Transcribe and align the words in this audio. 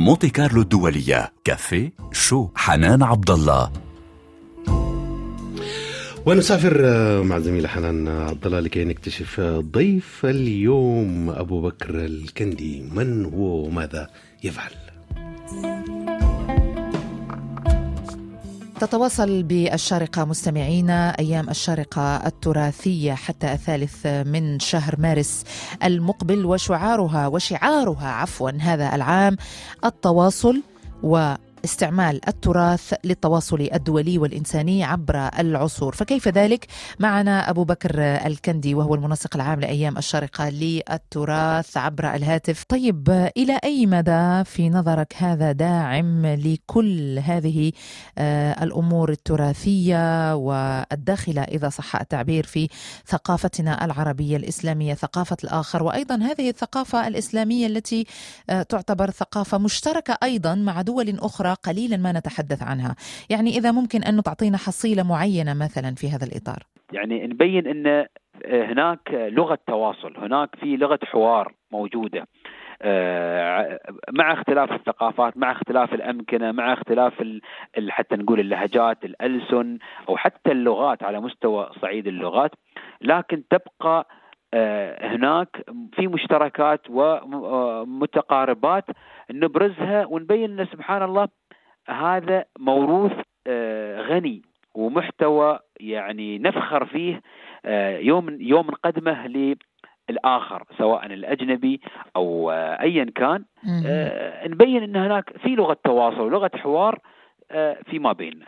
مونتي 0.00 0.28
كارلو 0.28 0.62
الدولية. 0.62 1.32
كافيه 1.44 1.92
شو؟ 2.12 2.48
حنان 2.54 3.02
عبد 3.02 3.30
الله 3.30 3.72
ونسافر 6.26 6.82
مع 7.22 7.36
الزميلة 7.36 7.68
حنان 7.68 8.08
عبد 8.08 8.46
الله 8.46 8.60
لكي 8.60 8.84
نكتشف 8.84 9.40
ضيف 9.40 10.26
اليوم 10.26 11.30
أبو 11.30 11.62
بكر 11.62 12.04
الكندي. 12.04 12.82
من 12.94 13.24
هو؟ 13.24 13.66
وماذا 13.66 14.10
يفعل؟ 14.44 14.89
تتواصل 18.80 19.42
بالشارقة 19.42 20.24
مستمعينا 20.24 21.18
أيام 21.18 21.50
الشارقة 21.50 22.26
التراثية 22.26 23.12
حتى 23.12 23.52
الثالث 23.52 24.06
من 24.06 24.60
شهر 24.60 24.94
مارس 24.98 25.44
المقبل 25.84 26.44
وشعارها 26.46 27.26
وشعارها 27.26 28.08
عفوا 28.08 28.50
هذا 28.50 28.94
العام 28.94 29.36
التواصل 29.84 30.62
و 31.02 31.34
استعمال 31.64 32.28
التراث 32.28 32.94
للتواصل 33.04 33.68
الدولي 33.74 34.18
والإنساني 34.18 34.84
عبر 34.84 35.28
العصور. 35.38 35.94
فكيف 35.94 36.28
ذلك؟ 36.28 36.66
معنا 36.98 37.50
أبو 37.50 37.64
بكر 37.64 38.00
الكندي 38.00 38.74
وهو 38.74 38.94
المنسق 38.94 39.36
العام 39.36 39.60
لأيام 39.60 39.98
الشارقة 39.98 40.48
للتراث 40.48 41.76
عبر 41.76 42.14
الهاتف. 42.14 42.64
طيب 42.68 43.30
إلى 43.36 43.60
أي 43.64 43.86
مدى 43.86 44.44
في 44.44 44.70
نظرك 44.70 45.14
هذا 45.16 45.52
داعم 45.52 46.26
لكل 46.26 47.18
هذه 47.18 47.72
آه، 48.18 48.64
الأمور 48.64 49.10
التراثية 49.10 50.34
والداخلة؟ 50.34 51.42
إذا 51.42 51.68
صح 51.68 51.96
التعبير 51.96 52.46
في 52.46 52.68
ثقافتنا 53.06 53.84
العربية 53.84 54.36
الإسلامية 54.36 54.94
ثقافة 54.94 55.36
الآخر 55.44 55.82
وأيضا 55.82 56.14
هذه 56.14 56.48
الثقافة 56.48 57.08
الإسلامية 57.08 57.66
التي 57.66 58.06
آه، 58.50 58.62
تعتبر 58.62 59.10
ثقافة 59.10 59.58
مشتركة 59.58 60.18
أيضا 60.22 60.54
مع 60.54 60.82
دول 60.82 61.18
أخرى 61.18 61.49
قليلا 61.54 61.96
ما 61.96 62.12
نتحدث 62.12 62.62
عنها. 62.62 62.96
يعني 63.30 63.50
إذا 63.50 63.72
ممكن 63.72 64.02
أن 64.02 64.22
تعطينا 64.22 64.56
حصيلة 64.56 65.02
معينة 65.02 65.54
مثلا 65.54 65.94
في 65.94 66.08
هذا 66.08 66.24
الإطار. 66.26 66.62
يعني 66.92 67.26
نبين 67.26 67.66
أن 67.66 68.06
هناك 68.46 69.00
لغة 69.10 69.58
تواصل 69.66 70.16
هناك 70.16 70.56
في 70.60 70.76
لغة 70.76 70.98
حوار 71.04 71.54
موجودة. 71.72 72.26
آه، 72.82 73.78
مع 74.12 74.32
اختلاف 74.32 74.72
الثقافات 74.72 75.36
مع 75.36 75.52
اختلاف 75.52 75.94
الأمكنة 75.94 76.52
مع 76.52 76.72
اختلاف 76.72 77.12
حتى 77.88 78.16
نقول 78.16 78.40
اللهجات 78.40 79.04
الألسن 79.04 79.78
أو 80.08 80.16
حتى 80.16 80.52
اللغات 80.52 81.02
على 81.02 81.20
مستوى 81.20 81.70
صعيد 81.82 82.06
اللغات. 82.06 82.50
لكن 83.00 83.42
تبقى 83.50 84.08
آه، 84.54 85.06
هناك 85.06 85.64
في 85.92 86.06
مشتركات 86.06 86.80
ومتقاربات 86.90 88.84
نبرزها 89.30 90.06
ونبين 90.06 90.60
إن 90.60 90.66
سبحان 90.66 91.02
الله 91.02 91.28
هذا 91.90 92.44
موروث 92.58 93.12
آه، 93.46 94.00
غني 94.00 94.42
ومحتوى 94.74 95.58
يعني 95.80 96.38
نفخر 96.38 96.84
فيه 96.86 97.20
آه، 97.64 97.98
يوم 97.98 98.40
يوم 98.40 98.66
نقدمه 98.66 99.26
للآخر 100.10 100.64
سواء 100.78 101.06
الأجنبي 101.06 101.80
أو 102.16 102.50
ايا 102.50 103.04
كان. 103.14 103.44
نبين 104.46 104.82
إن 104.82 104.96
هناك 104.96 105.36
في 105.42 105.48
لغة 105.48 105.76
تواصل 105.84 106.20
ولغه 106.20 106.50
حوار 106.54 106.98
فيما 107.90 108.12
بيننا. 108.12 108.46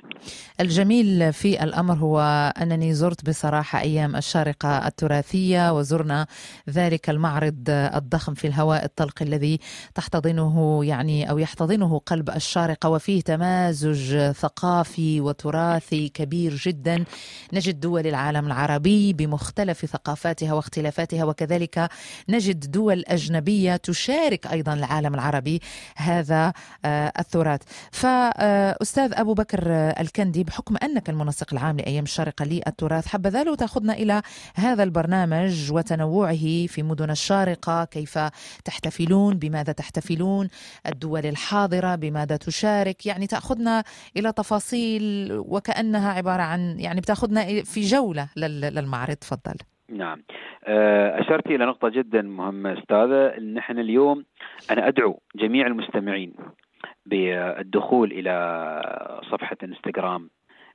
الجميل 0.61 1.33
في 1.33 1.65
الأمر 1.65 1.95
هو 1.95 2.21
أنني 2.63 2.95
زرت 2.95 3.29
بصراحة 3.29 3.81
أيام 3.81 4.17
الشارقة 4.17 4.87
التراثية 4.87 5.73
وزرنا 5.79 6.27
ذلك 6.71 7.11
المعرض 7.11 7.65
الضخم 7.69 8.35
في 8.35 8.47
الهواء 8.47 8.85
الطلق 8.85 9.23
الذي 9.23 9.59
تحتضنه 9.95 10.85
يعني 10.85 11.31
أو 11.31 11.39
يحتضنه 11.39 11.99
قلب 12.07 12.31
الشارقة 12.31 12.89
وفيه 12.89 13.21
تمازج 13.21 14.31
ثقافي 14.33 15.21
وتراثي 15.21 16.09
كبير 16.09 16.55
جدا. 16.55 17.05
نجد 17.53 17.81
دول 17.81 18.07
العالم 18.07 18.47
العربي 18.47 19.13
بمختلف 19.13 19.87
ثقافاتها 19.87 20.53
واختلافاتها 20.53 21.25
وكذلك 21.25 21.89
نجد 22.29 22.71
دول 22.71 23.05
أجنبية 23.09 23.77
تشارك 23.77 24.47
أيضا 24.47 24.75
العالم 24.75 25.15
العربي 25.15 25.61
هذا 25.97 26.53
آه، 26.85 27.13
التراث. 27.19 27.61
فأستاذ 27.93 28.92
أستاذ 28.93 29.13
أبو 29.21 29.35
بكر 29.35 29.61
الكندي 30.01 30.45
بحكم 30.45 30.75
أنك 30.83 31.11
المنسق 31.11 31.55
العام 31.55 31.77
لأيام 31.77 32.03
الشارقة 32.05 32.45
للتراث 32.45 33.07
حبذا 33.07 33.45
لو 33.45 33.55
تأخذنا 33.55 33.93
إلى 33.93 34.23
هذا 34.57 34.83
البرنامج 34.83 35.73
وتنوعه 35.73 36.67
في 36.67 36.83
مدن 36.83 37.11
الشارقة. 37.11 37.85
كيف 37.85 38.19
تحتفلون؟ 38.65 39.35
بماذا 39.35 39.73
تحتفلون؟ 39.73 40.49
الدول 40.87 41.27
الحاضرة 41.27 41.95
بماذا 41.95 42.37
تشارك؟ 42.37 43.07
يعني 43.07 43.27
تأخذنا 43.27 43.85
إلى 44.17 44.33
تفاصيل 44.33 45.29
وكأنها 45.33 46.13
عبارة 46.13 46.43
عن 46.43 46.77
يعني 46.79 47.01
بتأخذنا 47.01 47.45
في 47.63 47.81
جولة 47.81 48.29
للمعرض. 48.37 49.17
تفضل. 49.17 49.55
نعم. 49.89 50.23
آه، 50.65 51.21
أشرت 51.21 51.47
إلى 51.47 51.67
نقطة 51.67 51.89
جدا 51.89 52.23
مهمة 52.23 52.79
أستاذة. 52.79 53.41
نحن 53.41 53.79
اليوم 53.79 54.25
أنا 54.71 54.89
أدعو 54.89 55.21
جميع 55.37 55.67
المستمعين 55.67 56.33
بالدخول 57.07 58.13
إلى 58.13 59.21
صفحة 59.31 59.57
إنستغرام 59.65 60.31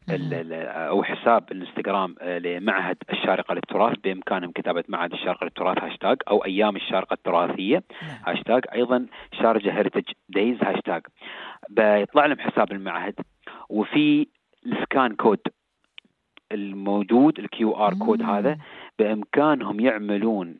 أو 0.09 1.03
حساب 1.03 1.51
الانستغرام 1.51 2.15
آه، 2.21 2.39
لمعهد 2.39 2.97
الشارقة 3.11 3.53
للتراث 3.53 3.97
بإمكانهم 4.03 4.51
كتابة 4.51 4.83
معهد 4.87 5.13
الشارقة 5.13 5.43
للتراث 5.43 5.83
هاشتاج 5.83 6.17
أو 6.27 6.45
أيام 6.45 6.75
الشارقة 6.75 7.13
التراثية 7.13 7.83
نعم. 8.01 8.17
هاشتاج 8.25 8.63
أيضا 8.73 9.05
Sharjah 9.41 9.77
Heritage 9.77 10.11
Days 10.29 10.57
hashtag 10.63 11.01
بيطلع 11.69 12.25
لهم 12.25 12.39
حساب 12.39 12.71
المعهد 12.71 13.13
وفي 13.69 14.27
ال 14.65 14.75
scan 14.75 15.15
code 15.15 15.39
الموجود 16.51 17.39
ال 17.39 17.71
QR 17.75 17.93
code 17.93 18.21
هذا 18.21 18.57
بإمكانهم 18.99 19.79
يعملون 19.79 20.59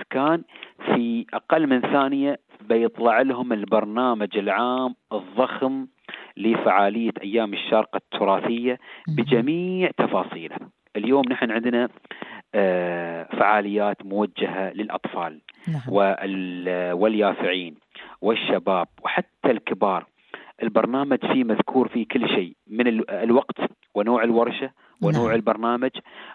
سكان 0.00 0.42
في 0.86 1.26
أقل 1.34 1.66
من 1.66 1.80
ثانية 1.80 2.38
بيطلع 2.60 3.20
لهم 3.20 3.52
البرنامج 3.52 4.38
العام 4.38 4.94
الضخم 5.12 5.86
لفعالية 6.36 7.12
أيام 7.22 7.54
الشارقة 7.54 7.96
التراثية 7.96 8.78
بجميع 9.08 9.90
تفاصيله. 9.96 10.56
اليوم 10.96 11.24
نحن 11.30 11.50
عندنا 11.50 11.88
آه، 12.54 13.24
فعاليات 13.24 14.06
موجهة 14.06 14.72
للأطفال 14.72 15.40
نعم. 15.68 15.82
واليافعين 17.00 17.74
والشباب 18.20 18.88
وحتى 19.02 19.50
الكبار. 19.50 20.06
البرنامج 20.62 21.18
فيه 21.32 21.44
مذكور 21.44 21.88
فيه 21.88 22.06
كل 22.06 22.28
شيء 22.28 22.56
من 22.66 22.86
الوقت 23.10 23.56
ونوع 23.94 24.24
الورشة 24.24 24.70
ونوع 25.02 25.26
نعم. 25.26 25.34
البرنامج 25.34 25.90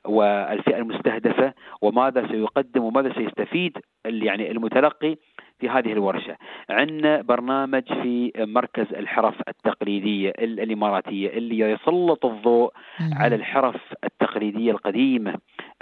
والفئة 0.05 0.77
المستهدفة 0.77 1.53
وماذا 1.81 2.27
سيقدم 2.27 2.83
وماذا 2.83 3.13
سيستفيد 3.13 3.77
يعني 4.05 4.51
المتلقي 4.51 5.17
في 5.59 5.69
هذه 5.69 5.91
الورشة. 5.93 6.37
عندنا 6.69 7.21
برنامج 7.21 7.83
في 7.87 8.31
مركز 8.37 8.85
الحرف 8.93 9.35
التقليدية 9.47 10.29
الإماراتية 10.39 11.29
اللي 11.29 11.59
يسلط 11.59 12.25
الضوء 12.25 12.73
على 13.13 13.35
الحرف 13.35 13.75
التقليدية 14.03 14.71
القديمة 14.71 15.33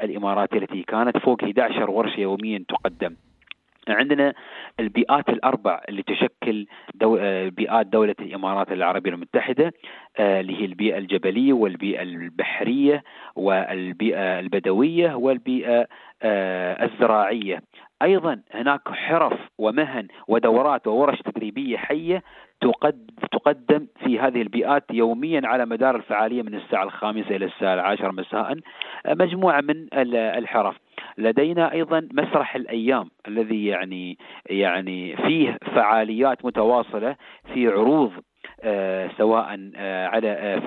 الإماراتية 0.04 0.58
التي 0.58 0.84
كانت 0.84 1.18
فوق 1.18 1.44
11 1.44 1.92
ورشة 1.92 2.20
يوميا 2.20 2.64
تقدم. 2.70 3.16
عندنا 3.94 4.34
البيئات 4.80 5.30
الأربع 5.30 5.82
اللي 5.90 6.04
تشكل 6.04 6.68
دو... 6.96 7.18
آه، 7.18 7.50
بيئات 7.50 7.86
دولة 7.86 8.16
الإمارات 8.20 8.72
العربية 8.72 9.12
المتحدة 9.12 9.74
آه، 10.18 10.40
اللي 10.40 10.62
هي 10.62 10.66
البيئة 10.66 10.98
الجبلية 10.98 11.54
والبيئة 11.54 12.02
البحرية 12.02 13.04
والبيئة 13.36 14.40
البدوية 14.40 15.14
والبيئة 15.16 15.88
آه، 16.22 16.86
الزراعية. 16.86 17.62
أيضا 18.02 18.42
هناك 18.52 18.90
حرف 18.90 19.40
ومهن 19.58 20.08
ودورات 20.28 20.88
وورش 20.88 21.22
تدريبية 21.22 21.78
حية 21.78 22.24
تقدم 23.32 23.88
في 24.04 24.20
هذه 24.20 24.42
البيئات 24.42 24.84
يوميا 24.92 25.42
على 25.44 25.66
مدار 25.66 25.96
الفعالية 25.96 26.42
من 26.42 26.56
الساعة 26.56 26.84
الخامسة 26.84 27.36
إلى 27.36 27.46
الساعة 27.46 27.74
العاشرة 27.74 28.12
مساء 28.12 28.58
مجموعة 29.08 29.62
من 29.62 29.88
الحرف. 29.94 30.76
لدينا 31.20 31.72
أيضا 31.72 32.08
مسرح 32.14 32.56
الأيام 32.56 33.10
الذي 33.28 33.66
يعني 33.66 34.18
يعني 34.50 35.16
فيه 35.16 35.58
فعاليات 35.76 36.46
متواصلة 36.46 37.16
في 37.54 37.68
عروض 37.68 38.12
آه 38.64 39.10
سواء 39.18 39.72
آه 39.76 40.08
على 40.08 40.30
آه 40.32 40.62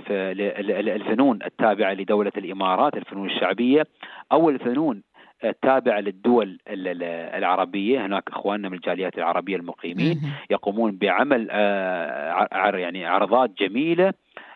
الفنون 0.97 1.39
التابعة 1.47 1.93
لدولة 1.93 2.33
الإمارات 2.37 2.97
الفنون 2.97 3.31
الشعبية 3.31 3.87
أو 4.33 4.51
الفنون 4.51 5.03
التابعة 5.45 6.01
للدول 6.01 6.59
العربية. 6.69 8.07
هناك 8.07 8.23
إخواننا 8.29 8.69
من 8.69 8.75
الجاليات 8.75 9.19
العربية 9.19 9.57
المقيمين 9.57 10.21
يقومون 10.51 10.97
بعمل 10.97 11.49
يعني 12.75 13.07
عرضات 13.07 13.51
جميلة 13.59 14.13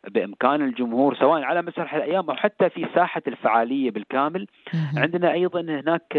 بإمكان 0.09 0.63
الجمهور 0.63 1.15
سواء 1.17 1.43
على 1.43 1.63
مسرح 1.63 1.95
الأيام 1.95 2.31
أو 2.31 2.37
حتى 2.37 2.71
في 2.71 2.87
ساحة 2.95 3.23
الفعالية 3.27 3.91
بالكامل. 3.91 4.47
عندنا 4.97 5.33
أيضا 5.33 5.61
هناك 5.61 6.17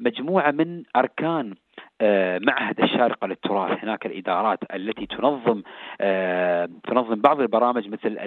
مجموعة 0.00 0.50
من 0.50 0.82
أركان 0.96 1.54
آه، 2.00 2.40
معهد 2.42 2.80
الشارقة 2.80 3.26
للتراث. 3.26 3.84
هناك 3.84 4.06
الإدارات 4.06 4.58
التي 4.74 5.06
تنظم 5.06 5.62
آه، 6.00 6.68
تنظم 6.84 7.14
بعض 7.14 7.40
البرامج 7.40 7.88
مثل 7.88 8.18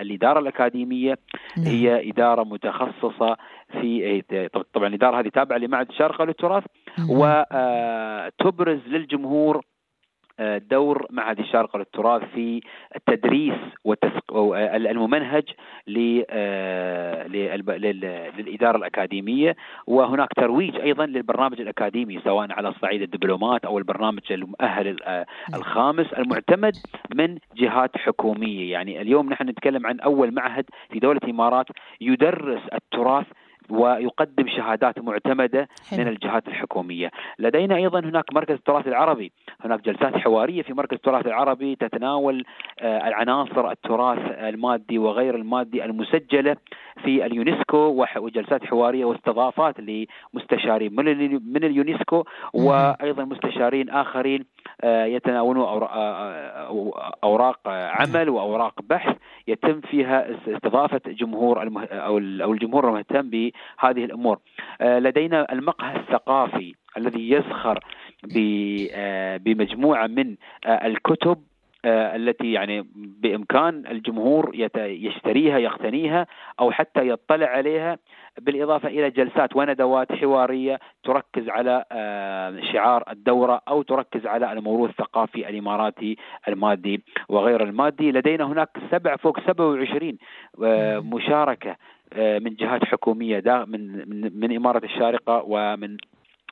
الإدارة 0.00 0.38
الأكاديمية. 0.38 1.18
نعم. 1.56 1.66
هي 1.66 2.10
إدارة 2.10 2.44
متخصصة 2.44 3.36
في 3.72 4.22
طبعا 4.74 4.88
الإدارة 4.88 5.20
هذه 5.20 5.28
تابعة 5.28 5.58
لمعهد 5.58 5.88
الشارقة 5.88 6.24
للتراث. 6.24 6.64
وتبرز 7.08 8.80
للجمهور 8.86 9.64
دور 10.70 11.06
معهد 11.10 11.38
الشارقة 11.38 11.78
للتراث 11.78 12.22
في 12.34 12.60
التدريس 12.96 13.54
الممنهج 14.90 15.44
آه، 16.30 17.26
للإدارة 17.26 18.76
الأكاديمية. 18.76 19.56
وهناك 19.86 20.28
ترويج 20.36 20.76
أيضا 20.76 21.06
للبرنامج 21.06 21.60
الأكاديمي 21.60 22.20
سواء 22.24 22.52
على 22.52 22.74
صعيد 22.82 23.02
الدبلومات 23.02 23.64
أو 23.64 23.78
البرنامج 23.78 24.22
المؤهل 24.30 25.02
آه، 25.02 25.26
الخامس 25.54 26.06
المعتمد 26.12 26.76
من 27.14 27.38
جهات 27.56 27.96
حكومية. 27.96 28.72
يعني 28.72 29.00
اليوم 29.00 29.30
نحن 29.30 29.48
نتكلم 29.48 29.86
عن 29.86 30.00
أول 30.00 30.34
معهد 30.34 30.64
في 30.90 30.98
دولة 30.98 31.20
الإمارات 31.24 31.66
يدرس 32.00 32.62
التراث 32.74 33.26
ويقدم 33.70 34.48
شهادات 34.48 34.98
معتمدة 34.98 35.68
حلو. 35.90 36.00
من 36.00 36.08
الجهات 36.08 36.48
الحكومية. 36.48 37.10
لدينا 37.38 37.76
أيضا 37.76 38.00
هناك 38.00 38.24
مركز 38.32 38.54
التراث 38.54 38.86
العربي. 38.86 39.32
هناك 39.64 39.84
جلسات 39.84 40.16
حوارية 40.16 40.62
في 40.62 40.72
مركز 40.72 40.94
التراث 40.96 41.26
العربي 41.26 41.76
تتناول 41.76 42.44
آه، 42.80 43.08
العناصر 43.08 43.70
التراث 43.70 44.18
المادي 44.18 44.98
وغير 44.98 45.34
المادي 45.34 45.84
المسجلة 45.84 46.56
في 47.04 47.26
اليونسكو 47.26 48.06
وجلسات 48.16 48.64
حوارية 48.64 49.04
واستضافات 49.04 49.74
لمستشارين 49.80 50.94
من 51.52 51.64
اليونسكو 51.64 52.24
وأيضا 52.54 53.24
مستشارين 53.24 53.90
آخرين 53.90 54.44
يتناولون 54.84 55.64
آه، 55.64 57.12
أوراق 57.24 57.68
عمل 57.68 58.28
وأوراق 58.28 58.82
بحث 58.82 59.16
يتم 59.48 59.80
فيها 59.80 60.26
استضافة 60.48 61.00
جمهور. 61.06 61.70
أو 61.92 62.18
الجمهور 62.52 62.88
المهتم 62.88 63.30
بهذه 63.30 64.04
الأمور 64.04 64.38
آه، 64.80 64.98
لدينا 64.98 65.52
المقهى 65.52 65.96
الثقافي 65.96 66.74
الذي 66.96 67.30
يزخر 67.30 67.84
بمجموعة 69.44 70.06
من 70.06 70.36
الكتب 70.66 71.38
التي 71.84 72.52
يعني 72.52 72.86
بإمكان 72.94 73.86
الجمهور 73.86 74.50
يشتريها 74.76 75.58
يقتنيها 75.58 76.26
أو 76.60 76.70
حتى 76.70 77.08
يطلع 77.08 77.46
عليها 77.46 77.98
بالإضافة 78.40 78.88
إلى 78.88 79.10
جلسات 79.10 79.56
وندوات 79.56 80.12
حوارية 80.12 80.78
تركز 81.04 81.48
على 81.48 81.84
آه، 81.92 82.60
شعار 82.72 83.04
الدورة 83.10 83.60
أو 83.68 83.82
تركز 83.82 84.26
على 84.26 84.52
الموروث 84.52 84.90
الثقافي 84.90 85.48
الإماراتي 85.48 86.16
المادي 86.48 87.04
وغير 87.28 87.62
المادي. 87.62 88.12
لدينا 88.12 88.44
هناك 88.44 88.68
سبع 88.90 89.16
فوق 89.16 89.40
27 89.40 90.18
آه، 90.64 90.98
مشاركة 90.98 91.76
آه، 92.12 92.38
من 92.38 92.54
جهات 92.54 92.84
حكومية 92.84 93.42
من 93.68 94.40
من 94.40 94.56
إمارة 94.56 94.84
الشارقة 94.84 95.44
ومن 95.46 95.96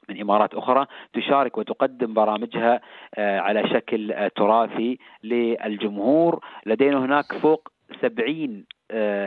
من 0.08 0.20
إمارات 0.20 0.54
أخرى 0.54 0.86
تشارك 1.12 1.58
وتقدم 1.58 2.14
برامجها 2.14 2.80
على 3.18 3.68
شكل 3.68 4.30
تراثي 4.36 4.98
للجمهور. 5.24 6.44
لدينا 6.66 6.98
هناك 6.98 7.32
فوق 7.42 7.68
سبعين 8.02 8.64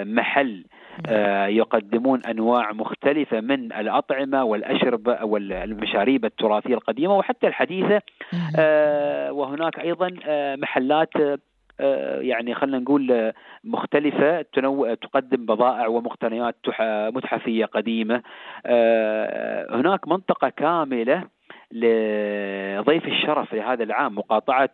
محل 0.03 0.65
آه، 1.07 1.45
يقدمون 1.47 2.25
أنواع 2.25 2.71
مختلفة 2.71 3.41
من 3.41 3.73
الأطعمة 3.73 4.43
والاشربه 4.43 5.25
والمشاريب 5.25 6.25
التراثية 6.25 6.73
القديمة 6.73 7.17
وحتى 7.17 7.47
الحديثة. 7.47 8.01
آه، 8.59 9.31
وهناك 9.31 9.79
أيضا 9.79 10.09
آه، 10.25 10.55
محلات 10.55 11.09
يعني 12.19 12.55
خلينا 12.55 12.79
نقول 12.79 13.33
مختلفة 13.63 14.41
تنوع 14.41 14.93
تقدم 14.93 15.45
بضائع 15.45 15.87
ومقتنيات 15.87 16.55
متحفية 17.15 17.65
قديمة. 17.65 18.21
هناك 19.71 20.07
منطقة 20.07 20.49
كاملة 20.49 21.23
لضيف 21.71 23.07
الشرف 23.07 23.53
لهذا 23.53 23.83
العام 23.83 24.15
مقاطعة 24.15 24.69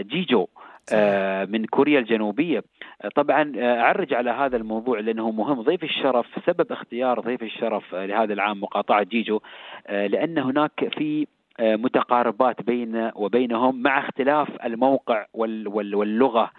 جيجو 0.00 0.46
آه، 0.92 1.44
من 1.44 1.64
كوريا 1.64 1.98
الجنوبية. 1.98 2.64
آه، 3.02 3.08
طبعا 3.08 3.52
آه، 3.58 3.80
أعرج 3.80 4.14
على 4.14 4.30
هذا 4.30 4.56
الموضوع 4.56 5.00
لأنه 5.00 5.30
مهم. 5.30 5.62
ضيف 5.62 5.84
الشرف 5.84 6.26
سبب 6.46 6.72
اختيار 6.72 7.20
ضيف 7.20 7.42
الشرف 7.42 7.94
لهذا 7.94 8.32
العام 8.32 8.60
مقاطعة 8.60 9.02
جيجو 9.02 9.40
لأن 9.88 10.38
هناك 10.38 10.88
في 10.98 11.26
متقاربات 11.60 12.62
بين 12.62 13.10
وبينهم 13.14 13.82
مع 13.82 13.98
اختلاف 13.98 14.48
الموقع 14.64 15.26
واللغة 15.34 16.50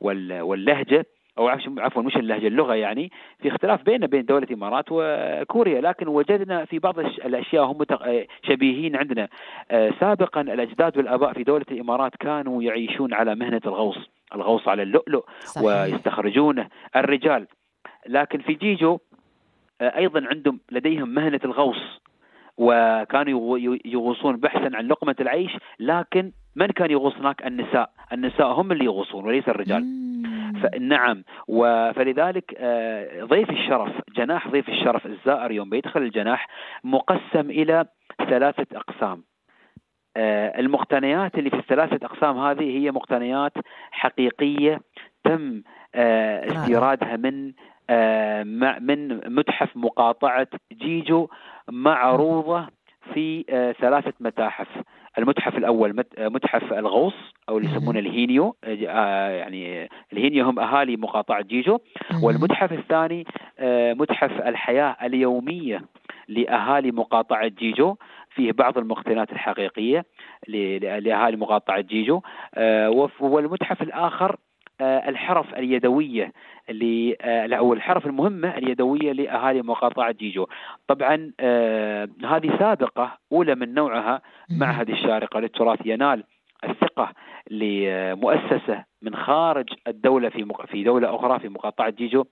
واللهجة. 0.00 1.06
أو 1.38 1.48
عفوا 1.78 2.02
مش 2.02 2.16
اللهجة 2.16 2.46
اللغة 2.46 2.74
يعني. 2.74 3.10
في 3.42 3.48
اختلاف 3.48 3.82
بيننا 3.82 4.06
بين 4.06 4.24
دولة 4.24 4.46
الامارات 4.50 4.84
وكوريا. 4.90 5.80
لكن 5.80 6.08
وجدنا 6.08 6.64
في 6.64 6.78
بعض 6.78 6.98
الأشياء 6.98 7.64
هم 7.64 7.84
شبيهين 8.42 8.96
عندنا. 8.96 9.28
آه، 9.70 9.92
سابقا 10.00 10.40
الأجداد 10.40 10.98
والآباء 10.98 11.32
في 11.32 11.42
دولة 11.42 11.64
الإمارات 11.70 12.16
كانوا 12.16 12.62
يعيشون 12.62 13.14
على 13.14 13.34
مهنة 13.34 13.60
الغوص. 13.66 13.98
الغوص 14.34 14.68
على 14.68 14.82
اللؤلؤ 14.82 15.24
صحيح. 15.44 15.64
ويستخرجونه 15.64 16.68
الرجال. 16.96 17.46
لكن 18.06 18.38
في 18.38 18.54
جيجو 18.54 18.98
آه، 19.80 19.96
أيضا 19.96 20.26
عندهم 20.30 20.60
لديهم 20.70 21.08
مهنة 21.08 21.40
الغوص. 21.44 22.03
وكانوا 22.58 23.58
يغوصون 23.84 24.36
بحثا 24.36 24.70
عن 24.74 24.86
لقمة 24.86 25.16
العيش 25.20 25.56
لكن 25.80 26.32
من 26.56 26.66
كان 26.66 26.90
يغوص 26.90 27.14
هناك؟ 27.16 27.46
النساء. 27.46 27.90
النساء 28.12 28.46
هم 28.46 28.72
اللي 28.72 28.84
يغوصون 28.84 29.24
وليس 29.24 29.48
الرجال. 29.48 30.04
نعم. 30.80 31.24
فلذلك 31.92 32.54
آه، 32.58 33.24
ضيف 33.24 33.50
الشرف 33.50 33.92
جناح 34.16 34.48
ضيف 34.48 34.68
الشرف 34.68 35.06
الزائر 35.06 35.50
يوم 35.50 35.70
بيدخل 35.70 36.02
الجناح 36.02 36.48
مقسم 36.84 37.50
إلى 37.50 37.84
ثلاثة 38.28 38.66
أقسام. 38.76 39.22
آه، 40.16 40.60
المقتنيات 40.60 41.38
اللي 41.38 41.50
في 41.50 41.56
الثلاثة 41.56 42.06
أقسام 42.06 42.38
هذه 42.38 42.78
هي 42.78 42.90
مقتنيات 42.90 43.52
حقيقية 43.90 44.80
تم 45.24 45.62
آه، 45.94 46.46
نعم. 46.46 46.56
استيرادها 46.56 47.16
من 47.16 47.52
من 48.80 49.20
متحف 49.34 49.76
مقاطعة 49.76 50.46
جيجو 50.72 51.28
معروضة 51.70 52.66
في 53.14 53.44
ثلاثة 53.80 54.12
متاحف. 54.20 54.68
المتحف 55.18 55.56
الأول 55.56 56.04
متحف 56.18 56.72
الغوص 56.72 57.14
أو 57.48 57.58
اللي 57.58 57.70
يسمونه 57.70 57.98
الهينيو 57.98 58.56
آه، 58.64 59.28
يعني 59.30 59.88
الهينيو 60.12 60.44
هم 60.44 60.58
أهالي 60.58 60.96
مقاطعه 60.96 61.42
جيجو. 61.42 61.78
والمتحف 62.22 62.72
الثاني 62.72 63.26
آه، 63.58 63.92
متحف 63.92 64.32
الحياة 64.40 64.96
اليومية 65.02 65.82
لأهالي 66.28 66.90
مقاطعه 66.92 67.48
جيجو. 67.48 67.96
فيه 68.30 68.52
بعض 68.52 68.78
المقتنيات 68.78 69.32
الحقيقية 69.32 70.04
لأهالي 70.48 71.36
مقاطعه 71.36 71.80
جيجو. 71.80 72.20
آه، 72.54 73.08
والمتحف 73.20 73.82
الآخر 73.82 74.36
الحرف 74.80 75.54
اليدوية 75.54 76.32
اللي 76.70 77.16
أو 77.58 77.72
الحرف 77.72 78.06
المهمه 78.06 78.58
اليدوية 78.58 79.12
لأهالي 79.12 79.62
مقاطعه 79.62 80.12
جيجو. 80.12 80.46
طبعا 80.88 81.32
آه 81.40 82.08
هذه 82.24 82.58
سابقه 82.58 83.18
أولى 83.32 83.54
من 83.54 83.74
نوعها 83.74 84.22
معهد 84.50 84.90
الشارقة 84.90 85.40
للتراث 85.40 85.78
ينال 85.86 86.24
الثقة 86.64 87.12
لمؤسسة 87.50 88.84
من 89.02 89.16
خارج 89.16 89.66
الدولة 89.88 90.28
في 90.28 90.46
في 90.68 90.82
دولة 90.84 91.14
أخرى 91.14 91.38
في 91.38 91.48
مقاطعه 91.48 91.90
جيجو 91.90 92.24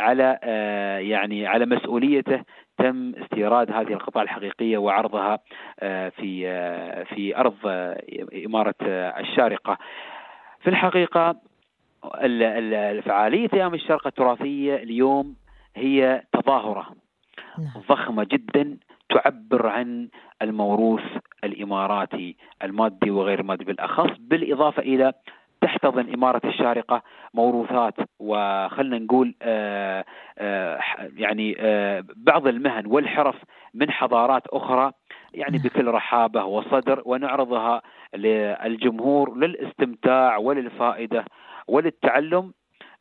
على 0.00 0.38
آه 0.42 0.98
يعني 0.98 1.46
على 1.46 1.66
مسؤوليته 1.66 2.42
تم 2.78 3.14
استيراد 3.14 3.70
هذه 3.70 3.92
القطع 3.92 4.22
الحقيقية 4.22 4.78
وعرضها 4.78 5.38
آه 5.80 6.08
في 6.08 6.48
آه 6.48 7.02
في 7.02 7.36
أرض 7.36 7.56
آه، 7.66 8.00
إمارة 8.46 8.74
آه، 8.82 9.20
الشارقة. 9.20 9.78
في 10.60 10.70
الحقيقة 10.70 11.34
فعالية 13.02 13.48
أيام 13.54 13.74
الشرق 13.74 14.06
التراثية 14.06 14.76
اليوم 14.76 15.34
هي 15.76 16.22
تظاهرة 16.32 16.86
نعم. 17.58 17.82
ضخمة 17.88 18.24
جدا 18.24 18.76
تعبر 19.08 19.66
عن 19.66 20.08
الموروث 20.42 21.04
الإماراتي 21.44 22.36
المادي 22.62 23.10
وغير 23.10 23.40
المادي 23.40 23.64
بالأخص 23.64 24.10
بالإضافة 24.18 24.82
إلى 24.82 25.12
تحتضن 25.60 26.14
إمارة 26.14 26.40
الشارقة 26.44 27.02
موروثات 27.34 27.94
وخلنا 28.18 28.98
نقول 28.98 29.34
آآ 29.42 30.00
آه، 30.00 30.04
آآ 30.38 30.76
آه، 30.76 31.10
يعني 31.16 31.56
آآ 31.60 31.98
آه، 31.98 32.04
بعض 32.16 32.46
المهن 32.46 32.86
والحرف 32.86 33.36
من 33.74 33.90
حضارات 33.90 34.46
أخرى 34.46 34.92
يعني 35.34 35.58
نعم. 35.58 35.66
بكل 35.66 35.88
رحابة 35.88 36.44
وصدر 36.44 37.02
ونعرضها 37.04 37.82
للجمهور 38.14 39.36
للاستمتاع 39.36 40.36
وللفائدة 40.36 41.24
وللتعلم 41.68 42.52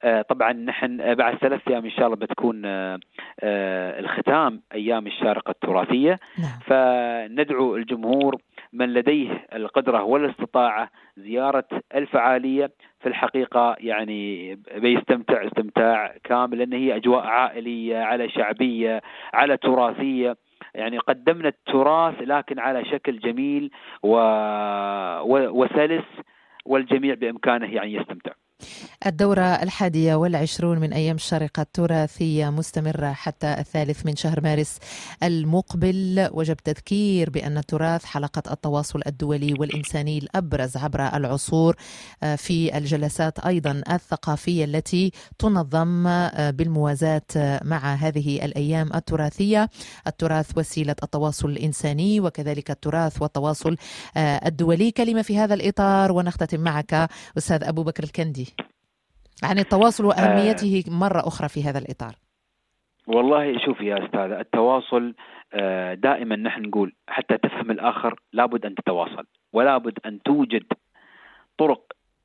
آه، 0.04 0.22
طبعا 0.22 0.54
نحن 0.54 1.16
بعد 1.16 1.36
ثلاث 1.36 1.62
أيام 1.68 1.86
إن 1.86 1.92
شاء 1.92 2.06
الله 2.06 2.16
بتكون 2.18 2.62
آه، 2.66 3.00
آه، 3.40 4.00
الختام 4.00 4.62
أيام 4.74 5.08
الشارقة 5.08 5.52
التراثية 5.52 6.20
نعم. 6.40 6.60
فندعو 6.66 7.76
الجمهور 7.76 8.36
من 8.74 8.94
لديه 8.94 9.46
القدرة 9.54 10.04
والاستطاعة 10.04 10.90
زيارة 11.18 11.68
الفعالية 11.96 12.72
في 13.00 13.10
الحقيقة 13.10 13.76
يعني 13.80 14.56
بيستمتع 14.56 15.48
استمتاع 15.48 16.16
كامل 16.24 16.58
لأن 16.58 16.74
هي 16.74 16.96
أجواء 16.96 17.28
عائلية 17.28 17.98
على 17.98 18.30
شعبية 18.30 19.02
على 19.34 19.58
تراثية 19.58 20.38
يعني 20.76 20.98
قدمنا 20.98 21.48
التراث 21.48 22.16
لكن 22.22 22.60
على 22.60 22.86
شكل 22.86 23.20
جميل 23.20 23.72
و... 24.04 24.16
و... 25.22 25.64
وسلس 25.64 26.06
والجميع 26.66 27.14
بإمكانه 27.14 27.74
يعني 27.74 27.94
يستمتع. 27.94 28.32
الدورة 29.06 29.42
الحادية 29.42 30.16
والعشرون 30.16 30.80
من 30.80 30.94
أيام 30.94 31.16
الشارقة 31.16 31.62
التراثية 31.62 32.50
مستمرة 32.50 33.12
حتى 33.12 33.54
الثالث 33.60 34.06
من 34.06 34.16
شهر 34.16 34.42
مارس 34.42 34.78
المقبل. 35.24 36.30
وجب 36.32 36.58
تذكير 36.58 37.30
بأن 37.30 37.58
التراث 37.58 38.06
حلقة 38.06 38.44
التواصل 38.52 39.02
الدولي 39.08 39.54
والإنساني 39.60 40.18
الأبرز 40.18 40.78
عبر 40.78 41.16
العصور 41.16 41.76
آه، 42.24 42.36
في 42.36 42.78
الجلسات 42.78 43.40
أيضا 43.40 43.84
الثقافية 43.92 44.66
التي 44.66 45.12
تنظم 45.40 46.08
آه، 46.08 46.50
بالموازاة 46.50 47.22
آه، 47.38 47.64
مع 47.64 47.94
هذه 47.96 48.46
الأيام 48.46 48.94
التراثية. 48.96 49.70
التراث 50.08 50.58
وسيلة 50.58 50.96
التواصل 51.04 51.50
الإنساني 51.50 52.20
وكذلك 52.20 52.72
التراث 52.72 53.22
والتواصل 53.22 53.78
الدولي. 54.18 54.92
كلمة 54.92 55.22
في 55.22 55.38
هذا 55.38 55.54
الإطار 55.54 56.12
ونختتم 56.12 56.60
معك 56.60 57.10
أستاذ 57.38 57.64
أبو 57.64 57.84
بكر 57.84 58.04
الكندي. 58.04 58.47
عن 59.44 59.60
التواصل 59.60 60.06
وأهميته 60.06 60.84
آه 60.88 60.92
مرة 60.92 61.20
أخرى 61.20 61.50
في 61.50 61.64
هذا 61.64 61.80
الإطار. 61.80 62.14
والله 63.08 63.60
شوف 63.66 63.82
يا 63.82 64.06
أستاذ 64.06 64.32
التواصل 64.32 65.14
آه 65.54 65.94
دائما 65.94 66.36
نحن 66.36 66.62
نقول 66.62 66.94
حتى 67.08 67.38
تفهم 67.38 67.72
الآخر 67.72 68.20
لابد 68.34 68.66
أن 68.66 68.76
تتواصل 68.76 69.24
ولابد 69.54 70.00
أن 70.06 70.22
توجد 70.22 70.64
طرق 71.58 71.82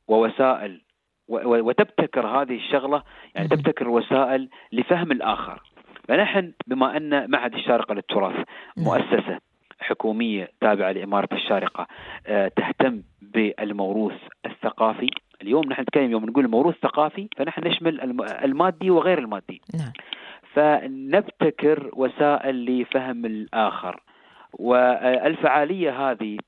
ووسائل 0.09 0.81
وتبتكر 1.29 2.27
هذه 2.27 2.57
الشغلة 2.57 3.03
يعني 3.35 3.49
تبتكر 3.49 3.89
وسائل 3.89 4.49
لفهم 4.73 5.13
الآخر. 5.13 5.63
فنحن 6.09 6.53
بما 6.67 6.97
أن 6.97 7.31
معهد 7.31 7.55
الشارقة 7.55 7.95
للتراث. 7.95 8.47
مؤسسة 8.77 9.39
حكومية 9.79 10.49
تابعة 10.61 10.93
لإمارة 10.93 11.29
الشارقة 11.33 11.87
آه، 12.27 12.49
تهتم 12.49 13.03
بالموروث 13.23 14.21
الثقافي. 14.47 15.11
اليوم 15.43 15.65
نحن 15.65 15.83
نتكلم 15.83 16.11
يوم 16.11 16.25
نقول 16.25 16.49
موروث 16.49 16.75
ثقافي 16.83 17.29
فنحن 17.37 17.69
نشمل 17.69 18.21
المادي 18.45 18.91
وغير 18.91 19.19
المادي. 19.19 19.61
نعم. 19.75 19.93
فنبتكر 20.55 21.91
وسائل 21.93 22.81
لفهم 22.81 23.27
الآخر. 23.27 24.03
والفعالية 24.53 26.11
هذه 26.11 26.39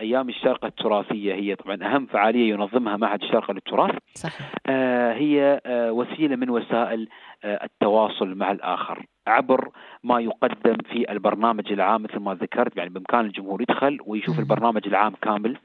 أيام 0.00 0.28
الشارقه 0.28 0.66
التراثية 0.66 1.34
هي 1.34 1.54
طبعا 1.54 1.78
أهم 1.82 2.06
فعالية 2.06 2.50
ينظمها 2.50 2.96
معهد 2.96 3.22
الشارقه 3.22 3.54
للتراث. 3.54 3.94
صحيح. 4.14 4.52
آه 4.66 5.12
هي 5.12 5.60
آه 5.66 5.92
وسيلة 5.92 6.36
من 6.36 6.50
وسائل 6.50 7.08
آه 7.44 7.64
التواصل 7.64 8.34
مع 8.34 8.50
الآخر 8.50 9.06
عبر 9.26 9.68
ما 10.04 10.20
يقدم 10.20 10.76
في 10.92 11.12
البرنامج 11.12 11.72
العام 11.72 12.02
مثل 12.02 12.18
ما 12.18 12.34
ذكرت 12.34 12.76
يعني 12.76 12.90
بإمكان 12.90 13.20
الجمهور 13.20 13.62
يدخل 13.62 13.98
ويشوف 14.06 14.38
البرنامج 14.38 14.86
العام 14.86 15.12
كامل. 15.22 15.56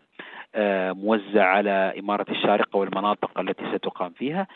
موزع 0.94 1.44
على 1.44 1.94
إمارة 2.00 2.26
الشارقة 2.30 2.78
والمناطق 2.78 3.40
التي 3.40 3.64
ستقام 3.76 4.10
فيها. 4.10 4.48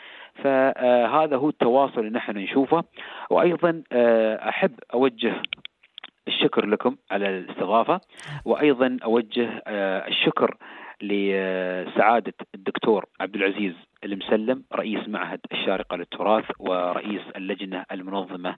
فهذا 0.44 1.36
هو 1.36 1.48
التواصل 1.48 2.00
اللي 2.00 2.10
نحن 2.10 2.38
نشوفه. 2.38 2.84
وأيضا 3.30 3.82
آه، 3.92 4.48
أحب 4.48 4.72
أوجه 4.94 5.42
الشكر 6.28 6.66
لكم 6.66 6.96
على 7.10 7.28
الاستضافة. 7.28 8.00
وأيضا 8.44 8.98
أوجه 9.04 9.62
آه، 9.66 10.08
الشكر 10.08 10.56
لسعادة 11.02 12.34
الدكتور 12.54 13.06
عبد 13.20 13.34
العزيز 13.34 13.74
المسلم 14.04 14.62
رئيس 14.74 15.08
معهد 15.08 15.40
الشارقة 15.52 15.96
للتراث 15.96 16.44
ورئيس 16.58 17.20
اللجنة 17.36 17.84
المنظمة 17.92 18.56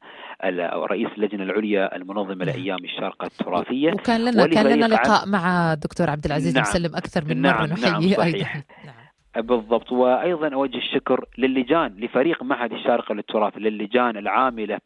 رئيس 0.65 1.09
اللجنة 1.17 1.43
العليا 1.43 1.97
المنظمة 1.97 2.45
لأيام 2.45 2.85
الشارقة 2.85 3.27
التراثية. 3.27 3.93
وكان 3.93 4.25
لنا 4.25 4.47
كان 4.47 4.67
لنا 4.67 4.87
لقاء 4.87 5.29
مع 5.29 5.73
الدكتور 5.73 6.11
عبد 6.11 6.25
العزيز 6.25 6.55
نعم. 6.55 6.65
المسلم 6.65 6.97
أكثر 6.97 7.25
من 7.25 7.43
نعم 7.43 7.57
مرة 7.57 7.67
نحييه 7.67 8.17
نعم 8.17 8.27
أيضا. 8.27 8.47
نعم. 8.85 9.03
بالضبط. 9.37 9.93
وأيضا 9.93 10.55
أوجه 10.55 10.77
الشكر 10.77 11.25
للجان 11.39 11.97
لفريق 11.99 12.43
معهد 12.43 12.73
الشارقة 12.73 13.15
للتراث 13.15 13.53
للجان 13.57 14.17
العاملة 14.17 14.79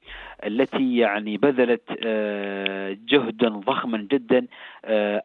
التي 0.44 0.96
يعني 0.96 1.36
بذلت 1.36 1.82
آه، 2.06 2.96
جهدا 3.08 3.48
ضخما 3.48 4.06
جدا 4.12 4.46
آه، 4.86 5.22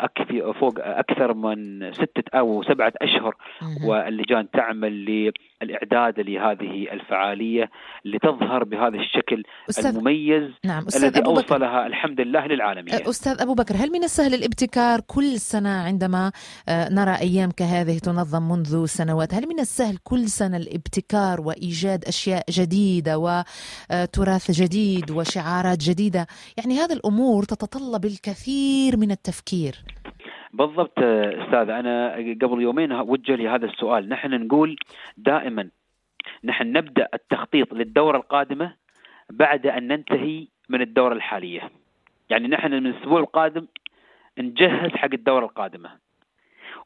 فوق 0.59 0.73
أكثر 0.79 1.33
من 1.33 1.91
ستة 1.93 2.23
أو 2.33 2.63
سبعة 2.63 2.93
أشهر 3.01 3.35
واللجان 3.83 4.51
تعمل 4.51 5.31
للإعداد 5.61 6.19
لهذه 6.19 6.87
الفعالية 6.91 7.69
لتظهر 8.05 8.63
بهذا 8.63 8.97
الشكل 8.97 9.43
أستاذ 9.69 9.85
المميز 9.85 10.49
نعم 10.65 10.87
أستاذ 10.87 11.03
الذي 11.03 11.19
أبو 11.19 11.33
بكر 11.33 11.53
أوصلها 11.53 11.87
الحمد 11.87 12.21
لله 12.21 12.47
للعالميه. 12.47 12.93
أستاذ 12.93 13.41
أبو 13.41 13.53
بكر 13.53 13.75
هل 13.75 13.91
من 13.91 14.03
السهل 14.03 14.33
الابتكار 14.33 14.99
كل 15.07 15.39
سنة 15.39 15.69
عندما 15.69 16.31
آه، 16.69 16.89
نرى 16.89 17.15
أيام 17.15 17.51
كهذه 17.51 17.97
تنظم 17.97 18.49
منذ 18.51 18.85
سنوات 18.85 19.33
هل 19.33 19.47
من 19.47 19.59
السهل 19.59 19.97
كل 20.03 20.27
سنة 20.27 20.57
الابتكار 20.57 21.41
وإيجاد 21.41 22.05
أشياء 22.05 22.43
جديدة 22.49 23.17
وتراث 23.17 24.51
جديد 24.51 25.11
وشعارات 25.11 25.77
جديدة 25.77 26.27
يعني 26.57 26.79
هذه 26.79 26.93
الأمور 26.93 27.43
تتطلب 27.43 28.05
الكثير 28.05 28.97
من 28.97 29.11
التفكير. 29.11 29.50
بالضبط 30.53 30.99
أستاذ 30.99 31.69
أنا 31.69 32.13
قبل 32.15 32.61
يومين 32.61 32.91
وجه 32.91 33.35
لي 33.35 33.49
هذا 33.49 33.65
السؤال. 33.65 34.09
نحن 34.09 34.45
نقول 34.45 34.75
دائما 35.17 35.69
نحن 36.43 36.71
نبدأ 36.71 37.07
التخطيط 37.13 37.73
للدورة 37.73 38.17
القادمة 38.17 38.73
بعد 39.29 39.67
أن 39.67 39.87
ننتهي 39.87 40.47
من 40.69 40.81
الدورة 40.81 41.13
الحالية. 41.13 41.71
يعني 42.29 42.47
نحن 42.47 42.71
من 42.71 42.87
الأسبوع 42.87 43.19
القادم 43.19 43.67
نجهز 44.37 44.91
حق 44.91 45.09
الدورة 45.13 45.45
القادمة. 45.45 45.89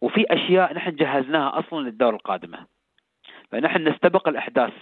وفي 0.01 0.25
أشياء 0.29 0.73
نحن 0.73 0.95
جهزناها 0.95 1.59
أصلا 1.59 1.81
للدورة 1.81 2.15
القادمة. 2.15 2.65
فنحن 3.51 3.87
نستبق 3.87 4.27
الأحداث. 4.27 4.73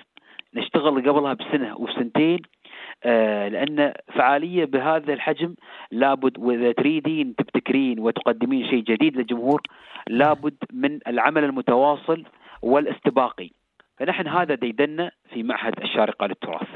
نشتغل 0.53 1.09
قبلها 1.09 1.33
بسنة 1.33 1.77
وسنتين 1.77 2.39
آه 2.39 2.62
لأن 3.05 3.93
فعالية 4.15 4.65
بهذا 4.65 5.13
الحجم 5.13 5.55
لابد 5.91 6.39
وإذا 6.39 6.71
تريدين 6.71 7.35
تبتكرين 7.35 7.99
وتقدمين 7.99 8.69
شيء 8.69 8.83
جديد 8.83 9.17
للجمهور 9.17 9.61
لابد 10.07 10.55
من 10.73 10.99
العمل 11.07 11.43
المتواصل 11.43 12.23
والاستباقي. 12.61 13.49
فنحن 13.99 14.27
هذا 14.27 14.55
ديدنا 14.55 15.11
في 15.33 15.43
معهد 15.43 15.73
الشارقة 15.81 16.27
للتراث. 16.27 16.67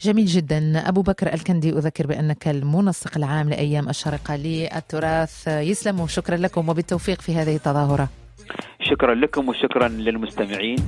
جميل 0.00 0.24
جدا. 0.24 0.88
أبو 0.88 1.02
بكر 1.02 1.26
الكندي 1.34 1.70
أذكر 1.70 2.06
بأنك 2.06 2.48
المنسق 2.48 3.16
العام 3.16 3.48
لأيام 3.48 3.88
الشارقة 3.88 4.36
للتراث. 4.36 5.48
يسلم 5.48 6.00
وشكرا 6.00 6.36
لكم 6.36 6.68
وبالتوفيق 6.68 7.20
في 7.20 7.32
هذه 7.32 7.56
التظاهرة. 7.56 8.08
شكرا 8.80 9.14
لكم 9.14 9.48
وشكرا 9.48 9.88
للمستمعين. 9.88 10.78